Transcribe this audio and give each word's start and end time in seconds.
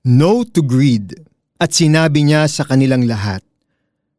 No 0.00 0.48
to 0.48 0.64
greed. 0.64 1.12
At 1.60 1.76
sinabi 1.76 2.24
niya 2.24 2.48
sa 2.48 2.64
kanilang 2.64 3.04
lahat, 3.04 3.44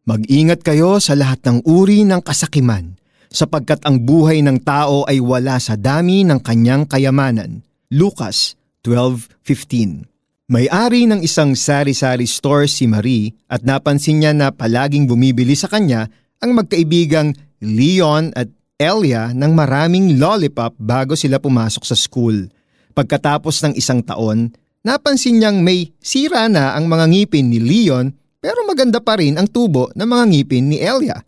Mag-ingat 0.06 0.66
kayo 0.66 0.98
sa 0.98 1.14
lahat 1.14 1.46
ng 1.46 1.62
uri 1.66 2.06
ng 2.06 2.22
kasakiman, 2.26 2.98
sapagkat 3.30 3.82
ang 3.86 4.02
buhay 4.02 4.42
ng 4.42 4.62
tao 4.62 5.06
ay 5.06 5.22
wala 5.22 5.62
sa 5.62 5.78
dami 5.78 6.26
ng 6.26 6.42
kanyang 6.42 6.90
kayamanan. 6.90 7.66
Lucas 7.94 8.58
12.15 8.86 10.06
May-ari 10.54 11.06
ng 11.10 11.22
isang 11.22 11.54
sari-sari 11.54 12.26
store 12.26 12.66
si 12.70 12.90
Marie 12.90 13.34
at 13.50 13.62
napansin 13.62 14.22
niya 14.22 14.34
na 14.34 14.50
palaging 14.50 15.06
bumibili 15.06 15.54
sa 15.58 15.70
kanya 15.70 16.10
ang 16.42 16.58
magkaibigang 16.58 17.34
Leon 17.62 18.34
at 18.38 18.50
Elia 18.78 19.34
ng 19.34 19.54
maraming 19.54 20.18
lollipop 20.18 20.78
bago 20.78 21.14
sila 21.14 21.38
pumasok 21.38 21.84
sa 21.86 21.98
school. 21.98 22.50
Pagkatapos 22.98 23.66
ng 23.66 23.74
isang 23.78 24.02
taon, 24.02 24.50
napansin 24.82 25.42
niyang 25.42 25.62
may 25.62 25.94
sira 26.02 26.50
na 26.50 26.74
ang 26.74 26.90
mga 26.90 27.06
ngipin 27.10 27.50
ni 27.50 27.60
Leon 27.62 28.14
pero 28.42 28.66
maganda 28.66 28.98
pa 29.02 29.22
rin 29.22 29.38
ang 29.38 29.46
tubo 29.46 29.94
ng 29.94 30.08
mga 30.08 30.24
ngipin 30.34 30.66
ni 30.74 30.78
Elia. 30.82 31.22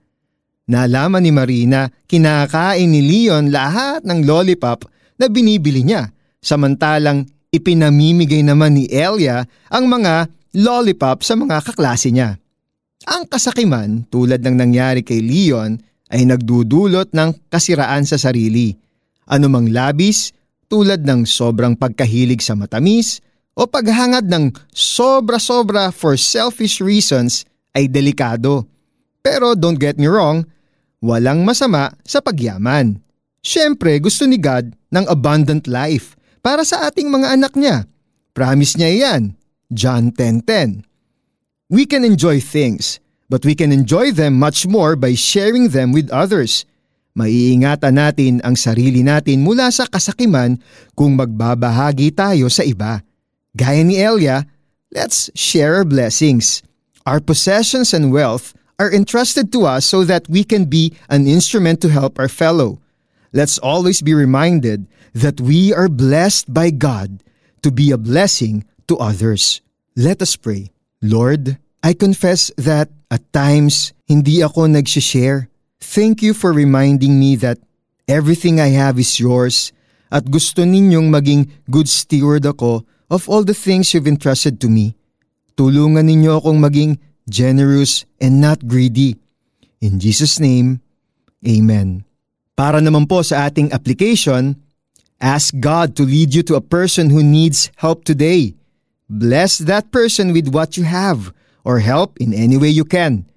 Nalaman 0.64 1.22
ni 1.22 1.30
Marina 1.30 1.92
kinakain 2.10 2.90
ni 2.90 3.02
Leon 3.04 3.54
lahat 3.54 4.02
ng 4.02 4.26
lollipop 4.26 4.90
na 5.22 5.30
binibili 5.30 5.86
niya, 5.86 6.10
samantalang 6.42 7.28
ipinamimigay 7.54 8.42
naman 8.42 8.74
ni 8.74 8.90
Elia 8.90 9.46
ang 9.70 9.86
mga 9.86 10.32
lollipop 10.58 11.22
sa 11.22 11.38
mga 11.38 11.62
kaklase 11.62 12.10
niya. 12.10 12.42
Ang 13.04 13.28
kasakiman 13.28 14.08
tulad 14.08 14.42
ng 14.42 14.56
nangyari 14.56 15.04
kay 15.04 15.20
Leon 15.20 15.78
ay 16.10 16.24
nagdudulot 16.24 17.12
ng 17.12 17.52
kasiraan 17.52 18.08
sa 18.08 18.16
sarili. 18.16 18.74
Anumang 19.28 19.70
labis 19.70 20.32
tulad 20.72 21.04
ng 21.04 21.28
sobrang 21.28 21.76
pagkahilig 21.76 22.40
sa 22.40 22.56
matamis, 22.56 23.20
o 23.54 23.70
paghangad 23.70 24.26
ng 24.30 24.54
sobra-sobra 24.74 25.94
for 25.94 26.18
selfish 26.18 26.82
reasons 26.82 27.46
ay 27.74 27.90
delikado. 27.90 28.66
Pero 29.24 29.56
don't 29.56 29.80
get 29.80 29.96
me 29.96 30.10
wrong, 30.10 30.44
walang 31.00 31.46
masama 31.48 31.94
sa 32.04 32.20
pagyaman. 32.20 33.00
Siyempre 33.44 34.00
gusto 34.02 34.26
ni 34.26 34.40
God 34.40 34.74
ng 34.94 35.06
abundant 35.08 35.68
life 35.68 36.16
para 36.44 36.68
sa 36.68 36.90
ating 36.90 37.08
mga 37.08 37.40
anak 37.40 37.54
niya. 37.56 37.88
Promise 38.34 38.76
niya 38.82 38.90
iyan. 38.92 39.24
John 39.74 40.14
10.10 40.14 40.86
We 41.74 41.90
can 41.90 42.06
enjoy 42.06 42.38
things, 42.38 43.02
but 43.30 43.42
we 43.42 43.58
can 43.58 43.74
enjoy 43.74 44.14
them 44.14 44.38
much 44.38 44.70
more 44.70 44.94
by 44.94 45.18
sharing 45.18 45.74
them 45.74 45.90
with 45.90 46.14
others. 46.14 46.70
Maiingatan 47.14 47.98
natin 47.98 48.34
ang 48.42 48.58
sarili 48.58 49.06
natin 49.06 49.46
mula 49.46 49.70
sa 49.70 49.86
kasakiman 49.86 50.58
kung 50.98 51.14
magbabahagi 51.14 52.14
tayo 52.14 52.50
sa 52.50 52.66
iba. 52.66 53.02
Gaya 53.54 53.84
ni 53.84 54.02
Elia, 54.02 54.50
let's 54.94 55.30
share 55.36 55.76
our 55.76 55.86
blessings. 55.86 56.64
Our 57.06 57.20
possessions 57.20 57.94
and 57.94 58.12
wealth 58.12 58.54
are 58.80 58.92
entrusted 58.92 59.54
to 59.54 59.66
us 59.70 59.86
so 59.86 60.04
that 60.06 60.28
we 60.28 60.44
can 60.44 60.66
be 60.66 60.94
an 61.10 61.28
instrument 61.28 61.82
to 61.82 61.90
help 61.90 62.18
our 62.18 62.30
fellow. 62.30 62.82
Let's 63.32 63.60
always 63.60 64.02
be 64.02 64.14
reminded 64.14 64.88
that 65.14 65.42
we 65.42 65.74
are 65.74 65.90
blessed 65.90 66.52
by 66.52 66.72
God 66.72 67.22
to 67.62 67.70
be 67.70 67.92
a 67.92 67.98
blessing 67.98 68.66
to 68.88 68.98
others. 68.98 69.62
Let 69.96 70.22
us 70.22 70.36
pray. 70.36 70.74
Lord, 71.02 71.58
I 71.84 71.94
confess 71.94 72.50
that 72.58 72.90
at 73.12 73.22
times 73.34 73.94
hindi 74.10 74.42
ako 74.42 74.66
nagsishare. 74.66 75.48
Thank 75.78 76.26
you 76.26 76.34
for 76.34 76.50
reminding 76.50 77.20
me 77.20 77.36
that 77.38 77.62
everything 78.08 78.58
I 78.58 78.74
have 78.74 78.98
is 78.98 79.20
yours 79.20 79.70
at 80.10 80.30
gusto 80.34 80.66
ninyong 80.66 81.14
maging 81.14 81.54
good 81.70 81.86
steward 81.86 82.46
ako 82.50 82.86
of 83.10 83.28
all 83.28 83.44
the 83.44 83.56
things 83.56 83.94
you've 83.94 84.08
entrusted 84.08 84.62
to 84.62 84.68
me. 84.70 84.96
Tulungan 85.56 86.08
ninyo 86.08 86.40
akong 86.42 86.60
maging 86.60 86.98
generous 87.30 88.06
and 88.20 88.40
not 88.40 88.66
greedy. 88.68 89.16
In 89.84 90.00
Jesus' 90.00 90.40
name, 90.40 90.80
Amen. 91.44 92.08
Para 92.56 92.80
naman 92.80 93.10
po 93.10 93.20
sa 93.20 93.52
ating 93.52 93.74
application, 93.76 94.56
ask 95.20 95.52
God 95.60 96.00
to 96.00 96.08
lead 96.08 96.32
you 96.32 96.42
to 96.48 96.56
a 96.56 96.64
person 96.64 97.12
who 97.12 97.20
needs 97.20 97.68
help 97.76 98.08
today. 98.08 98.56
Bless 99.12 99.60
that 99.60 99.92
person 99.92 100.32
with 100.32 100.50
what 100.56 100.80
you 100.80 100.88
have 100.88 101.36
or 101.68 101.84
help 101.84 102.16
in 102.24 102.32
any 102.32 102.56
way 102.56 102.72
you 102.72 102.88
can. 102.88 103.28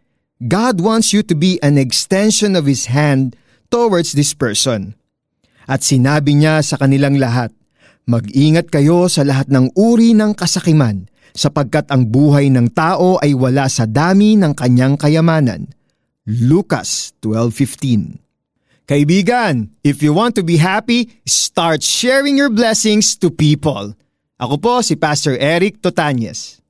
God 0.44 0.78
wants 0.84 1.10
you 1.16 1.24
to 1.26 1.34
be 1.34 1.58
an 1.64 1.80
extension 1.80 2.54
of 2.54 2.68
His 2.68 2.92
hand 2.92 3.34
towards 3.72 4.12
this 4.12 4.36
person. 4.36 4.94
At 5.66 5.82
sinabi 5.82 6.38
niya 6.38 6.62
sa 6.62 6.78
kanilang 6.78 7.18
lahat, 7.18 7.50
Mag-ingat 8.06 8.70
kayo 8.70 9.10
sa 9.10 9.26
lahat 9.26 9.50
ng 9.50 9.74
uri 9.74 10.14
ng 10.14 10.30
kasakiman 10.38 11.10
sapagkat 11.34 11.90
ang 11.90 12.06
buhay 12.06 12.46
ng 12.54 12.70
tao 12.70 13.18
ay 13.18 13.34
wala 13.34 13.66
sa 13.66 13.82
dami 13.82 14.38
ng 14.38 14.54
kanyang 14.54 14.94
kayamanan. 14.94 15.66
Lucas 16.22 17.18
12.15 17.18 18.86
Kaibigan, 18.86 19.74
if 19.82 20.06
you 20.06 20.14
want 20.14 20.38
to 20.38 20.46
be 20.46 20.62
happy, 20.62 21.18
start 21.26 21.82
sharing 21.82 22.38
your 22.38 22.46
blessings 22.46 23.18
to 23.18 23.26
people. 23.26 23.98
Ako 24.38 24.54
po 24.62 24.86
si 24.86 24.94
Pastor 24.94 25.34
Eric 25.42 25.82
Totanyes. 25.82 26.62